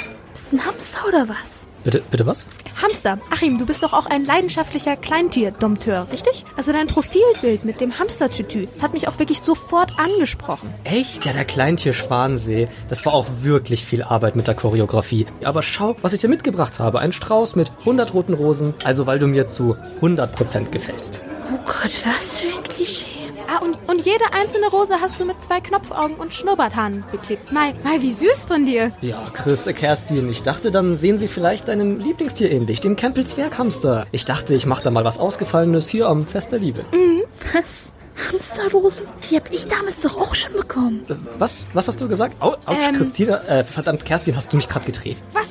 Ein 0.52 0.66
Hamster 0.66 1.00
oder 1.08 1.28
was? 1.28 1.68
Bitte, 1.84 2.02
bitte 2.10 2.26
was? 2.26 2.48
Hamster. 2.82 3.20
Achim, 3.32 3.58
du 3.58 3.66
bist 3.66 3.84
doch 3.84 3.94
auch 3.94 4.06
ein 4.06 4.26
leidenschaftlicher 4.26 4.96
Kleintier-Dompteur, 4.96 6.08
richtig? 6.12 6.46
Also 6.56 6.72
dein 6.72 6.88
Profilbild 6.88 7.66
mit 7.66 7.82
dem 7.82 8.00
Hamstertütü, 8.00 8.68
das 8.72 8.82
hat 8.82 8.94
mich 8.94 9.08
auch 9.08 9.20
wirklich 9.20 9.42
sofort 9.42 9.92
angesprochen. 10.00 10.74
Echt? 10.84 11.26
Ja, 11.26 11.34
der 11.34 11.46
Kleintier 11.46 11.94
Schwansee. 11.94 12.70
Das 12.88 13.06
war 13.06 13.14
auch 13.14 13.26
wirklich 13.42 13.86
viel 13.86 14.04
Arbeit 14.04 14.36
mit 14.36 14.48
der 14.48 14.56
Choreografie. 14.56 15.28
Aber 15.44 15.64
schau, 15.64 15.96
was 16.02 16.14
ich 16.14 16.22
dir 16.22 16.30
mitgebracht 16.30 16.80
habe. 16.80 17.00
Ein 17.00 17.14
Strauß 17.14 17.56
mit 17.56 17.72
100 17.80 18.14
roten 18.14 18.34
Rosen. 18.34 18.74
Also, 18.84 19.06
weil 19.06 19.20
du 19.20 19.28
mir 19.28 19.48
zu 19.48 19.76
100% 20.02 20.70
gefällst. 20.70 21.22
Oh 21.54 21.58
Gott, 21.66 21.92
was 22.06 22.40
für 22.40 22.48
ein 22.48 22.64
Klischee. 22.64 23.27
Ah, 23.48 23.60
und, 23.64 23.78
und 23.88 24.06
jede 24.06 24.24
einzelne 24.34 24.68
Rose 24.68 24.96
hast 25.00 25.20
du 25.20 25.26
mit 25.26 25.42
zwei 25.44 25.62
Knopfaugen 25.62 26.16
und 26.18 26.34
Schnurrbarthaaren 26.34 27.04
beklebt. 27.12 27.52
Mai, 27.52 27.74
Mai, 27.84 28.02
wie 28.02 28.12
süß 28.12 28.46
von 28.46 28.66
dir. 28.66 28.92
Ja, 29.02 29.30
Chris, 29.34 29.66
äh, 29.68 29.74
Kerstin, 29.74 30.30
ich 30.30 30.44
dachte, 30.44 30.70
dann 30.70 30.98
sehen 30.98 31.18
sie 31.18 31.28
vielleicht 31.30 31.68
deinem 31.70 32.00
Lieblingstier 32.00 32.52
ähnlich, 32.52 32.82
dem 32.82 32.96
Campbell 32.98 33.26
Zwerghamster. 33.26 34.06
Ich 34.12 34.26
dachte, 34.26 34.54
ich 34.54 34.66
mache 34.66 34.84
da 34.84 34.92
mal 34.92 35.06
was 35.06 35.18
Ausgefallenes 35.18 35.88
hier 35.88 36.08
am 36.08 36.26
Fest 36.28 36.52
der 36.52 36.60
Liebe. 36.60 36.84
Mhm. 36.92 37.24
Was? 37.54 37.94
Hamsterrosen? 38.34 39.06
Die 39.30 39.36
hab 39.36 39.52
ich 39.54 39.68
damals 39.68 40.02
doch 40.02 40.18
auch 40.18 40.34
schon 40.36 40.54
bekommen. 40.54 41.06
Äh, 41.08 41.14
Was? 41.40 41.68
Was 41.74 41.88
hast 41.88 42.02
du 42.02 42.08
gesagt? 42.08 42.36
Au, 42.42 42.54
ouch, 42.54 42.58
Ähm. 42.90 42.96
Christina, 42.96 43.38
äh, 43.46 43.64
verdammt, 43.64 44.04
Kerstin, 44.06 44.36
hast 44.36 44.52
du 44.52 44.58
mich 44.58 44.68
gerade 44.68 44.86
gedreht? 44.86 45.18
Was? 45.34 45.48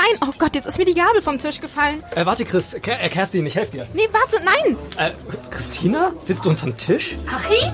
Nein, 0.00 0.18
oh 0.22 0.32
Gott, 0.38 0.54
jetzt 0.54 0.66
ist 0.66 0.78
mir 0.78 0.86
die 0.86 0.94
Gabel 0.94 1.20
vom 1.20 1.36
Tisch 1.36 1.60
gefallen. 1.60 2.02
Äh, 2.14 2.24
warte, 2.24 2.46
Chris, 2.46 2.72
äh, 2.72 2.80
Kerstin, 2.80 3.44
ich 3.44 3.54
helfe 3.54 3.72
dir. 3.72 3.86
Nee, 3.92 4.08
warte, 4.12 4.42
nein. 4.42 4.76
Äh, 4.96 5.12
Christina, 5.50 6.14
sitzt 6.22 6.46
du 6.46 6.50
unterm 6.50 6.74
Tisch? 6.78 7.16
Achim? 7.26 7.70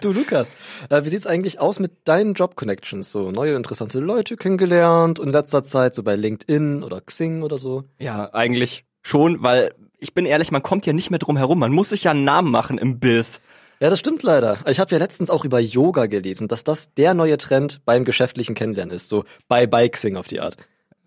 Du, 0.00 0.12
Lukas, 0.12 0.56
äh, 0.90 1.04
wie 1.04 1.10
sieht's 1.10 1.28
eigentlich 1.28 1.60
aus 1.60 1.78
mit 1.78 1.92
deinen 2.08 2.34
Job-Connections? 2.34 3.12
So 3.12 3.30
neue 3.30 3.54
interessante 3.54 4.00
Leute 4.00 4.36
kennengelernt 4.36 5.20
in 5.20 5.28
letzter 5.28 5.62
Zeit, 5.62 5.94
so 5.94 6.02
bei 6.02 6.16
LinkedIn 6.16 6.82
oder 6.82 7.00
Xing 7.00 7.42
oder 7.42 7.56
so? 7.56 7.84
Ja, 8.00 8.34
eigentlich 8.34 8.84
schon, 9.02 9.44
weil 9.44 9.74
ich 9.98 10.12
bin 10.12 10.26
ehrlich, 10.26 10.50
man 10.50 10.64
kommt 10.64 10.86
ja 10.86 10.92
nicht 10.92 11.10
mehr 11.10 11.20
drum 11.20 11.36
herum. 11.36 11.60
Man 11.60 11.70
muss 11.70 11.90
sich 11.90 12.02
ja 12.02 12.10
einen 12.10 12.24
Namen 12.24 12.50
machen 12.50 12.78
im 12.78 12.98
Biz. 12.98 13.40
Ja, 13.82 13.90
das 13.90 13.98
stimmt 13.98 14.22
leider. 14.22 14.60
Ich 14.68 14.78
habe 14.78 14.92
ja 14.92 14.98
letztens 14.98 15.28
auch 15.28 15.44
über 15.44 15.58
Yoga 15.58 16.06
gelesen, 16.06 16.46
dass 16.46 16.62
das 16.62 16.94
der 16.94 17.14
neue 17.14 17.36
Trend 17.36 17.84
beim 17.84 18.04
geschäftlichen 18.04 18.54
Kennenlernen 18.54 18.94
ist, 18.94 19.08
so 19.08 19.24
bei 19.48 19.66
Bikesing 19.66 20.16
auf 20.16 20.28
die 20.28 20.38
Art. 20.38 20.56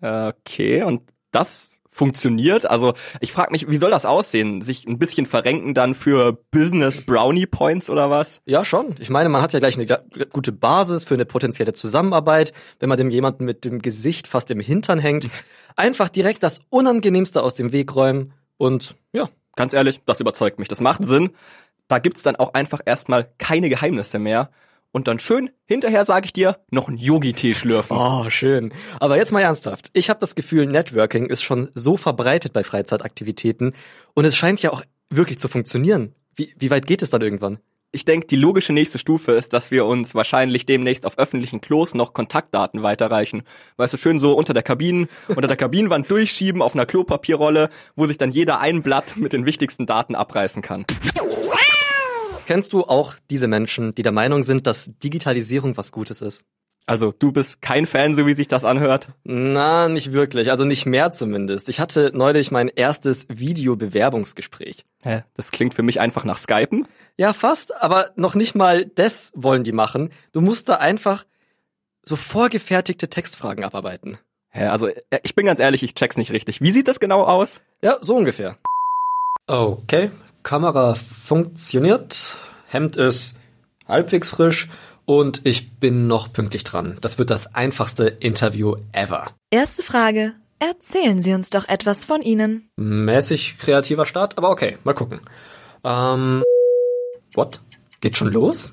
Okay, 0.02 0.82
und 0.82 1.00
das 1.30 1.80
funktioniert? 1.90 2.68
Also 2.68 2.92
ich 3.20 3.32
frage 3.32 3.52
mich, 3.52 3.70
wie 3.70 3.78
soll 3.78 3.90
das 3.90 4.04
aussehen? 4.04 4.60
Sich 4.60 4.86
ein 4.86 4.98
bisschen 4.98 5.24
verrenken 5.24 5.72
dann 5.72 5.94
für 5.94 6.34
Business 6.50 7.00
Brownie 7.00 7.46
Points 7.46 7.88
oder 7.88 8.10
was? 8.10 8.42
Ja, 8.44 8.62
schon. 8.62 8.94
Ich 8.98 9.08
meine, 9.08 9.30
man 9.30 9.40
hat 9.40 9.54
ja 9.54 9.58
gleich 9.58 9.78
eine 9.78 9.86
gute 10.30 10.52
Basis 10.52 11.04
für 11.04 11.14
eine 11.14 11.24
potenzielle 11.24 11.72
Zusammenarbeit, 11.72 12.52
wenn 12.78 12.90
man 12.90 12.98
dem 12.98 13.08
jemanden 13.08 13.46
mit 13.46 13.64
dem 13.64 13.80
Gesicht 13.80 14.26
fast 14.26 14.50
im 14.50 14.60
Hintern 14.60 14.98
hängt. 14.98 15.28
Einfach 15.76 16.10
direkt 16.10 16.42
das 16.42 16.60
Unangenehmste 16.68 17.42
aus 17.42 17.54
dem 17.54 17.72
Weg 17.72 17.96
räumen 17.96 18.34
und 18.58 18.96
ja. 19.12 19.30
Ganz 19.56 19.72
ehrlich, 19.72 20.02
das 20.04 20.20
überzeugt 20.20 20.58
mich. 20.58 20.68
Das 20.68 20.82
macht 20.82 21.06
Sinn. 21.06 21.30
Da 21.88 21.98
gibt's 21.98 22.22
dann 22.22 22.36
auch 22.36 22.54
einfach 22.54 22.80
erstmal 22.84 23.30
keine 23.38 23.68
Geheimnisse 23.68 24.18
mehr. 24.18 24.50
Und 24.92 25.08
dann 25.08 25.18
schön, 25.18 25.50
hinterher 25.66 26.06
sage 26.06 26.24
ich 26.24 26.32
dir, 26.32 26.58
noch 26.70 26.88
ein 26.88 26.96
Yogi-Tee 26.96 27.52
schlürfen. 27.52 27.96
Oh, 27.96 28.30
schön. 28.30 28.72
Aber 28.98 29.18
jetzt 29.18 29.30
mal 29.30 29.42
ernsthaft. 29.42 29.90
Ich 29.92 30.08
habe 30.08 30.20
das 30.20 30.34
Gefühl, 30.34 30.66
Networking 30.66 31.26
ist 31.26 31.42
schon 31.42 31.68
so 31.74 31.98
verbreitet 31.98 32.54
bei 32.54 32.64
Freizeitaktivitäten 32.64 33.74
und 34.14 34.24
es 34.24 34.36
scheint 34.36 34.62
ja 34.62 34.72
auch 34.72 34.82
wirklich 35.10 35.38
zu 35.38 35.48
funktionieren. 35.48 36.14
Wie, 36.34 36.54
wie 36.58 36.70
weit 36.70 36.86
geht 36.86 37.02
es 37.02 37.10
dann 37.10 37.20
irgendwann? 37.20 37.58
Ich 37.92 38.04
denke, 38.04 38.26
die 38.26 38.36
logische 38.36 38.72
nächste 38.72 38.98
Stufe 38.98 39.32
ist, 39.32 39.52
dass 39.52 39.70
wir 39.70 39.86
uns 39.86 40.14
wahrscheinlich 40.14 40.66
demnächst 40.66 41.06
auf 41.06 41.18
öffentlichen 41.18 41.60
Klos 41.60 41.94
noch 41.94 42.12
Kontaktdaten 42.12 42.82
weiterreichen. 42.82 43.42
Weißt 43.76 43.92
du, 43.92 43.96
schön 43.96 44.18
so 44.18 44.32
unter 44.32 44.54
der 44.54 44.62
Kabinen, 44.62 45.08
unter 45.28 45.48
der 45.48 45.56
Kabinenwand 45.56 46.10
durchschieben 46.10 46.62
auf 46.62 46.74
einer 46.74 46.84
Klopapierrolle, 46.84 47.70
wo 47.94 48.06
sich 48.06 48.18
dann 48.18 48.32
jeder 48.32 48.60
ein 48.60 48.82
Blatt 48.82 49.16
mit 49.16 49.32
den 49.32 49.46
wichtigsten 49.46 49.86
Daten 49.86 50.14
abreißen 50.14 50.62
kann. 50.62 50.84
Kennst 52.46 52.72
du 52.72 52.84
auch 52.84 53.14
diese 53.28 53.48
Menschen, 53.48 53.92
die 53.96 54.04
der 54.04 54.12
Meinung 54.12 54.44
sind, 54.44 54.68
dass 54.68 54.92
Digitalisierung 55.02 55.76
was 55.76 55.90
Gutes 55.90 56.22
ist? 56.22 56.44
Also, 56.86 57.10
du 57.10 57.32
bist 57.32 57.60
kein 57.60 57.86
Fan, 57.86 58.14
so 58.14 58.24
wie 58.28 58.34
sich 58.34 58.46
das 58.46 58.64
anhört? 58.64 59.08
Na, 59.24 59.88
nicht 59.88 60.12
wirklich. 60.12 60.52
Also 60.52 60.64
nicht 60.64 60.86
mehr 60.86 61.10
zumindest. 61.10 61.68
Ich 61.68 61.80
hatte 61.80 62.12
neulich 62.14 62.52
mein 62.52 62.68
erstes 62.68 63.26
Videobewerbungsgespräch. 63.28 64.84
Hä? 65.02 65.24
Das 65.34 65.50
klingt 65.50 65.74
für 65.74 65.82
mich 65.82 65.98
einfach 65.98 66.24
nach 66.24 66.38
Skypen. 66.38 66.86
Ja, 67.16 67.32
fast, 67.32 67.82
aber 67.82 68.12
noch 68.14 68.36
nicht 68.36 68.54
mal 68.54 68.86
das 68.86 69.32
wollen 69.34 69.64
die 69.64 69.72
machen. 69.72 70.10
Du 70.30 70.40
musst 70.40 70.68
da 70.68 70.76
einfach 70.76 71.26
so 72.04 72.14
vorgefertigte 72.14 73.08
Textfragen 73.08 73.64
abarbeiten. 73.64 74.18
Hä? 74.50 74.66
Also, 74.66 74.86
äh, 74.86 75.18
ich 75.24 75.34
bin 75.34 75.46
ganz 75.46 75.58
ehrlich, 75.58 75.82
ich 75.82 75.96
check's 75.96 76.16
nicht 76.16 76.30
richtig. 76.30 76.60
Wie 76.60 76.70
sieht 76.70 76.86
das 76.86 77.00
genau 77.00 77.24
aus? 77.24 77.60
Ja, 77.82 77.96
so 78.00 78.14
ungefähr. 78.14 78.56
Okay, 79.48 80.12
Kamera 80.46 80.94
funktioniert, 80.94 82.36
Hemd 82.68 82.94
ist 82.94 83.34
halbwegs 83.88 84.30
frisch 84.30 84.68
und 85.04 85.40
ich 85.42 85.80
bin 85.80 86.06
noch 86.06 86.32
pünktlich 86.32 86.62
dran. 86.62 86.98
Das 87.00 87.18
wird 87.18 87.30
das 87.30 87.56
einfachste 87.56 88.06
Interview 88.06 88.76
ever. 88.92 89.32
Erste 89.50 89.82
Frage. 89.82 90.34
Erzählen 90.60 91.20
Sie 91.20 91.34
uns 91.34 91.50
doch 91.50 91.66
etwas 91.66 92.04
von 92.04 92.22
Ihnen. 92.22 92.70
Mäßig 92.76 93.58
kreativer 93.58 94.06
Start, 94.06 94.38
aber 94.38 94.50
okay, 94.50 94.78
mal 94.84 94.94
gucken. 94.94 95.20
Ähm, 95.82 96.44
what? 97.34 97.60
Geht 98.00 98.16
schon 98.16 98.30
los? 98.30 98.70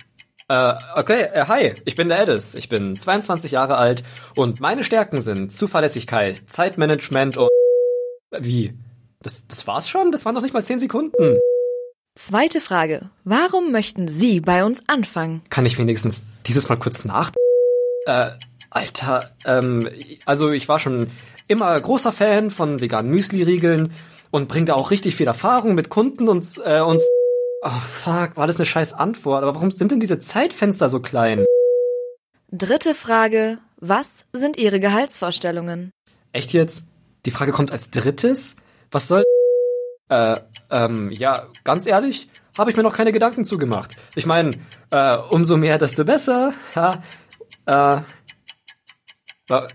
Äh, 0.49 0.75
okay, 0.95 1.23
äh, 1.33 1.45
hi, 1.47 1.73
ich 1.85 1.95
bin 1.95 2.07
der 2.07 2.21
Edis. 2.21 2.53
Ich 2.53 2.69
bin 2.69 2.95
22 2.95 3.49
Jahre 3.49 3.77
alt 3.77 4.03
und 4.35 4.59
meine 4.59 4.83
Stärken 4.83 5.23
sind 5.23 5.51
Zuverlässigkeit, 5.51 6.39
Zeitmanagement 6.45 7.35
und... 7.35 7.49
Wie? 8.29 8.77
Das, 9.23 9.47
das 9.47 9.65
war's 9.65 9.89
schon? 9.89 10.11
Das 10.11 10.23
waren 10.23 10.35
doch 10.35 10.43
nicht 10.43 10.53
mal 10.53 10.63
10 10.63 10.77
Sekunden. 10.77 11.39
Zweite 12.15 12.61
Frage. 12.61 13.09
Warum 13.23 13.71
möchten 13.71 14.07
Sie 14.07 14.39
bei 14.39 14.63
uns 14.63 14.83
anfangen? 14.87 15.41
Kann 15.49 15.65
ich 15.65 15.79
wenigstens 15.79 16.21
dieses 16.45 16.69
Mal 16.69 16.77
kurz 16.77 17.05
nach... 17.05 17.31
Äh, 18.05 18.31
Alter, 18.69 19.31
ähm, 19.45 19.87
also 20.25 20.51
ich 20.51 20.67
war 20.67 20.79
schon 20.79 21.07
immer 21.47 21.79
großer 21.79 22.11
Fan 22.11 22.51
von 22.51 22.81
veganen 22.81 23.11
Müsli-Riegeln 23.11 23.93
und 24.31 24.47
bringe 24.47 24.65
da 24.65 24.73
auch 24.75 24.91
richtig 24.91 25.15
viel 25.15 25.27
Erfahrung 25.27 25.73
mit 25.73 25.89
Kunden 25.89 26.27
und, 26.27 26.61
äh, 26.63 26.81
und... 26.81 27.01
Oh, 27.63 27.69
fuck, 27.69 28.37
war 28.37 28.45
das 28.45 28.57
eine 28.57 28.65
scheiß 28.65 28.93
Antwort? 28.93 29.41
Aber 29.41 29.55
warum 29.55 29.71
sind 29.71 29.91
denn 29.91 29.99
diese 29.99 30.19
Zeitfenster 30.19 30.89
so 30.89 30.99
klein? 30.99 31.45
Dritte 32.51 32.93
Frage. 32.93 33.57
Was 33.77 34.25
sind 34.33 34.57
Ihre 34.57 34.79
Gehaltsvorstellungen? 34.79 35.91
Echt 36.31 36.53
jetzt? 36.53 36.85
Die 37.25 37.31
Frage 37.31 37.51
kommt 37.51 37.71
als 37.71 37.89
drittes? 37.89 38.55
Was 38.91 39.07
soll... 39.07 39.23
Äh, 40.09 40.37
ähm, 40.73 41.11
ja, 41.11 41.47
ganz 41.63 41.85
ehrlich, 41.85 42.27
habe 42.57 42.71
ich 42.71 42.77
mir 42.77 42.83
noch 42.83 42.95
keine 42.95 43.11
Gedanken 43.11 43.45
zugemacht. 43.45 43.95
Ich 44.15 44.25
meine, 44.25 44.51
äh, 44.91 45.17
umso 45.29 45.55
mehr, 45.55 45.77
desto 45.77 46.03
besser. 46.03 46.53
Ja, 46.75 47.01
äh, 47.65 48.01
wa 49.47 49.67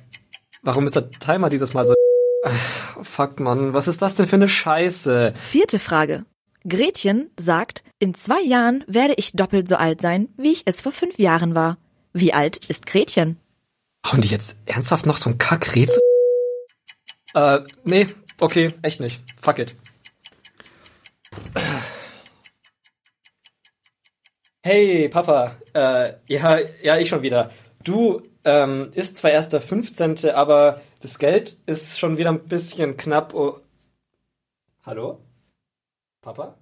warum 0.63 0.87
ist 0.87 0.97
der 0.97 1.09
Timer 1.11 1.49
dieses 1.49 1.73
Mal 1.73 1.87
so... 1.87 1.95
Fuck, 3.03 3.41
Mann, 3.41 3.75
was 3.75 3.89
ist 3.89 4.03
das 4.03 4.17
denn 4.17 4.27
für 4.27 4.37
eine 4.37 4.49
Scheiße? 4.49 5.33
Vierte 5.39 5.79
Frage. 5.79 6.25
Gretchen 6.69 7.31
sagt, 7.39 7.85
in 8.01 8.15
zwei 8.15 8.43
Jahren 8.43 8.85
werde 8.89 9.15
ich 9.17 9.33
doppelt 9.33 9.69
so 9.69 9.77
alt 9.77 10.01
sein, 10.01 10.29
wie 10.37 10.51
ich 10.53 10.63
es 10.67 10.81
vor 10.81 10.93
fünf 10.93 11.19
Jahren 11.19 11.55
war. 11.55 11.79
Wie 12.13 12.35
alt 12.35 12.65
ist 12.67 12.87
Gretchen? 12.87 13.39
Hauen 14.05 14.21
die 14.21 14.29
jetzt 14.29 14.57
ernsthaft 14.67 15.07
noch 15.07 15.17
so 15.17 15.31
ein 15.31 15.39
Kackrätsel? 15.39 16.01
Äh, 17.35 17.61
nee, 17.85 18.09
okay, 18.41 18.73
echt 18.83 19.01
nicht. 19.01 19.23
Fuck 19.41 19.61
it. 19.61 19.77
Hey, 24.63 25.09
Papa. 25.09 25.57
Äh, 25.73 26.15
ja, 26.29 26.59
ja, 26.83 26.99
ich 26.99 27.09
schon 27.09 27.23
wieder. 27.23 27.51
Du, 27.85 28.21
ähm, 28.45 28.91
ist 28.95 29.17
zwar 29.17 29.31
erst 29.31 29.53
der 29.53 29.61
15., 29.61 30.31
aber 30.31 30.83
das 31.01 31.19
Geld 31.19 31.57
ist 31.67 31.99
schon 31.99 32.19
wieder 32.19 32.31
ein 32.31 32.45
bisschen 32.45 32.97
knapp. 32.97 33.33
Oh. 33.35 33.61
Hallo? 34.85 35.21
Papa? 36.21 36.59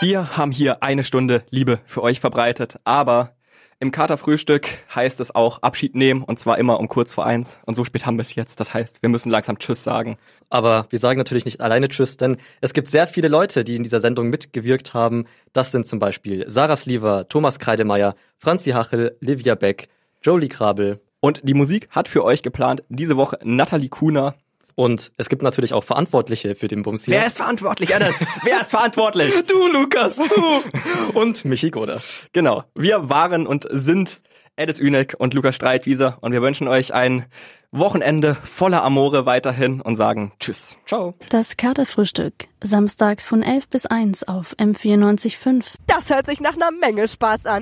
Wir 0.00 0.36
haben 0.36 0.50
hier 0.50 0.82
eine 0.82 1.04
Stunde 1.04 1.44
Liebe 1.50 1.80
für 1.84 2.02
euch 2.02 2.20
verbreitet, 2.20 2.80
aber 2.84 3.36
im 3.80 3.92
Katerfrühstück 3.92 4.68
heißt 4.92 5.20
es 5.20 5.32
auch 5.34 5.62
Abschied 5.62 5.94
nehmen 5.94 6.24
und 6.24 6.40
zwar 6.40 6.58
immer 6.58 6.80
um 6.80 6.88
kurz 6.88 7.12
vor 7.12 7.26
eins. 7.26 7.60
Und 7.64 7.76
so 7.76 7.84
spät 7.84 8.06
haben 8.06 8.16
wir 8.16 8.22
es 8.22 8.34
jetzt. 8.34 8.58
Das 8.58 8.74
heißt, 8.74 9.02
wir 9.02 9.08
müssen 9.08 9.30
langsam 9.30 9.58
Tschüss 9.58 9.84
sagen. 9.84 10.16
Aber 10.50 10.86
wir 10.90 10.98
sagen 10.98 11.18
natürlich 11.18 11.44
nicht 11.44 11.60
alleine 11.60 11.88
Tschüss, 11.88 12.16
denn 12.16 12.38
es 12.60 12.72
gibt 12.72 12.88
sehr 12.88 13.06
viele 13.06 13.28
Leute, 13.28 13.62
die 13.62 13.76
in 13.76 13.84
dieser 13.84 14.00
Sendung 14.00 14.30
mitgewirkt 14.30 14.94
haben. 14.94 15.26
Das 15.52 15.70
sind 15.70 15.86
zum 15.86 16.00
Beispiel 16.00 16.44
Sarah 16.48 16.74
Sliver, 16.74 17.28
Thomas 17.28 17.60
Kreidemeier, 17.60 18.16
Franzi 18.36 18.70
Hachel, 18.70 19.16
Livia 19.20 19.54
Beck, 19.54 19.88
Jolie 20.22 20.48
Krabel. 20.48 21.00
Und 21.20 21.40
die 21.44 21.54
Musik 21.54 21.88
hat 21.90 22.08
für 22.08 22.24
euch 22.24 22.42
geplant 22.42 22.82
diese 22.88 23.16
Woche 23.16 23.38
Nathalie 23.44 23.90
Kuhner. 23.90 24.34
Und 24.78 25.10
es 25.16 25.28
gibt 25.28 25.42
natürlich 25.42 25.72
auch 25.72 25.82
Verantwortliche 25.82 26.54
für 26.54 26.68
den 26.68 26.84
Bums 26.84 27.04
hier. 27.04 27.14
Wer 27.14 27.26
ist 27.26 27.38
verantwortlich, 27.38 27.88
Dennis? 27.88 28.24
Wer 28.44 28.60
ist 28.60 28.70
verantwortlich? 28.70 29.34
Du, 29.48 29.66
Lukas, 29.72 30.18
du! 30.18 31.18
Und 31.18 31.44
Michi 31.44 31.72
Goda. 31.72 31.98
Genau. 32.32 32.62
Wir 32.76 33.10
waren 33.10 33.48
und 33.48 33.66
sind 33.68 34.20
Edis 34.54 34.78
Ünek 34.78 35.16
und 35.18 35.34
Lukas 35.34 35.56
Streitwieser 35.56 36.18
und 36.20 36.30
wir 36.30 36.42
wünschen 36.42 36.68
euch 36.68 36.94
ein 36.94 37.26
Wochenende 37.72 38.34
voller 38.34 38.84
Amore 38.84 39.26
weiterhin 39.26 39.80
und 39.80 39.96
sagen 39.96 40.32
Tschüss. 40.38 40.76
Ciao. 40.86 41.14
Das 41.28 41.56
Katerfrühstück. 41.56 42.46
Samstags 42.62 43.26
von 43.26 43.42
11 43.42 43.68
bis 43.68 43.84
1 43.84 44.28
auf 44.28 44.54
M94.5. 44.58 45.64
Das 45.88 46.08
hört 46.08 46.26
sich 46.26 46.40
nach 46.40 46.54
einer 46.54 46.70
Menge 46.70 47.08
Spaß 47.08 47.46
an. 47.46 47.56